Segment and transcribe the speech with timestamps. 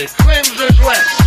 [0.00, 1.19] that He cleanses lepers,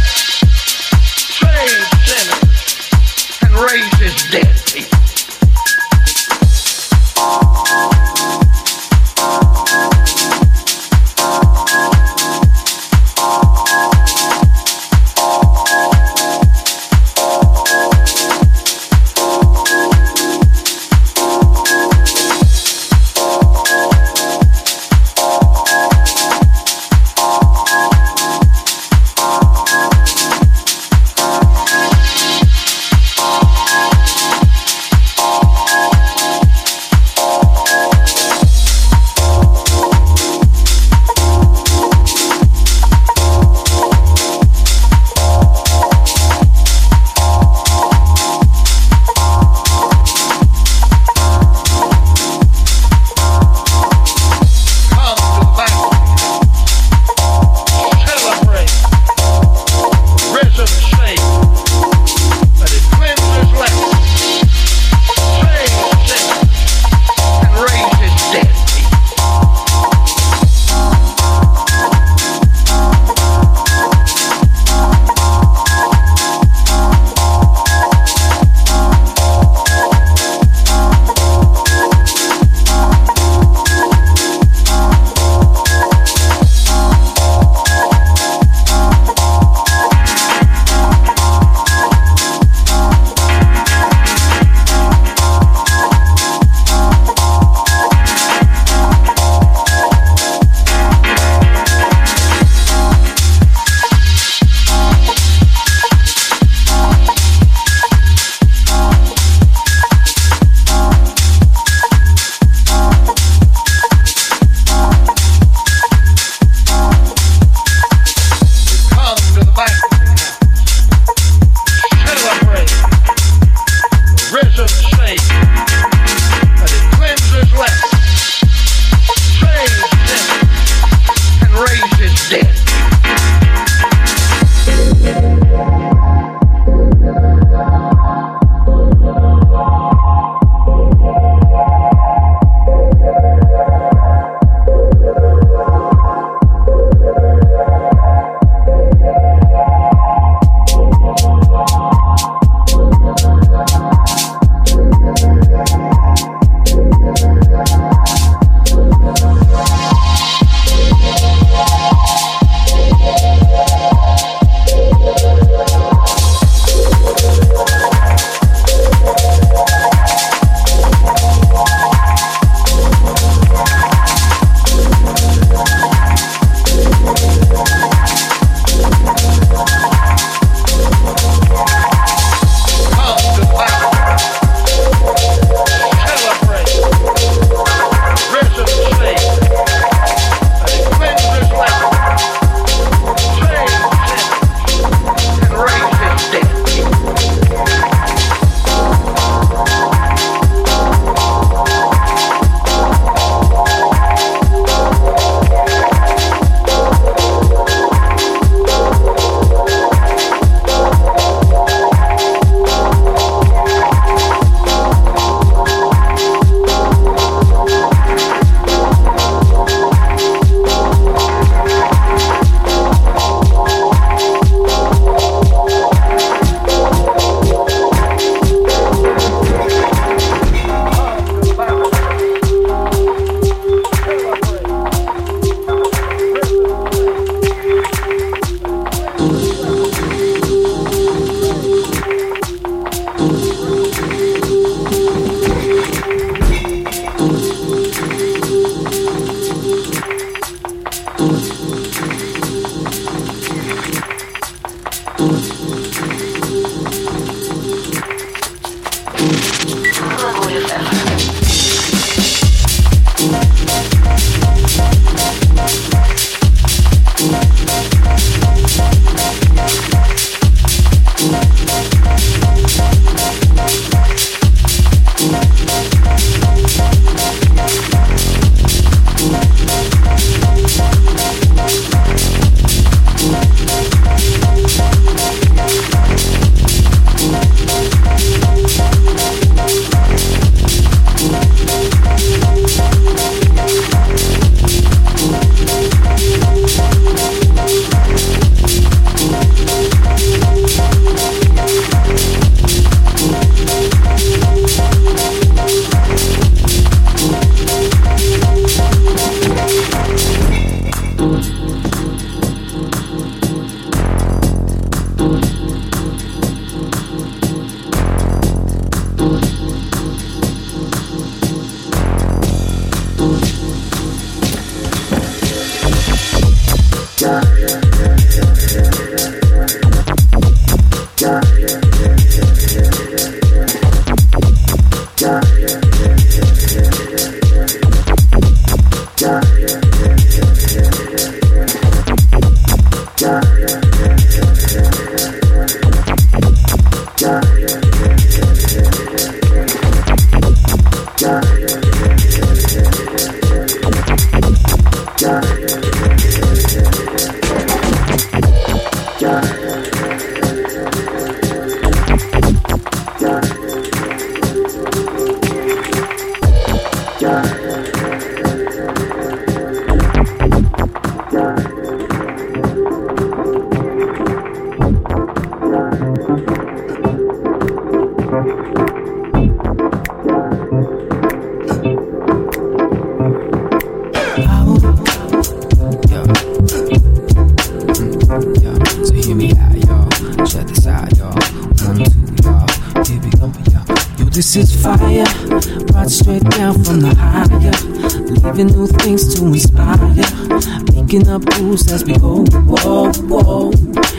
[401.14, 403.72] Making up rules as we go, whoa, whoa.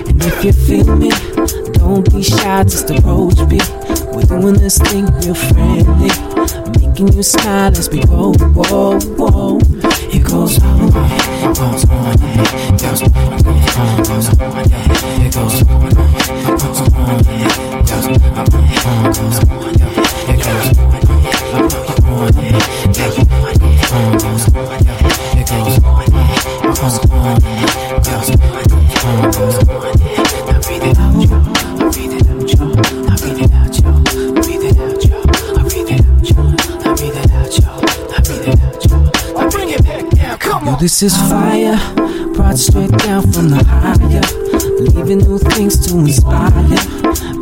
[0.06, 1.10] And if you feel me,
[1.72, 3.58] don't be shy, just approach me.
[4.12, 6.10] We're doing this thing real friendly.
[6.78, 9.58] Making you smile as we go, whoa, whoa.
[10.14, 14.54] It goes on, it goes on, it goes on, it goes on,
[15.18, 17.34] it goes on, it goes on, it
[17.90, 18.38] goes on, it
[19.16, 19.66] goes on,
[23.90, 24.63] it goes on.
[26.84, 26.90] You.
[39.50, 40.40] Bring it back.
[40.40, 41.78] Come this is fire,
[42.34, 44.20] brought straight down from the higher,
[44.78, 46.52] leaving new things to inspire.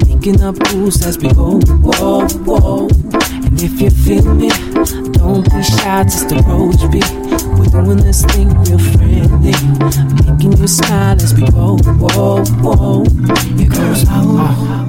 [0.07, 2.89] Picking up rules as we go, whoa, whoa.
[3.45, 4.51] And if you feel me,
[5.11, 7.42] don't be shy, just approach me.
[7.73, 9.53] Doing this thing real friendly.
[10.27, 13.03] Making you smile as we go, whoa, whoa.
[13.59, 14.82] It goes, oh.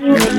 [0.00, 0.37] Now you're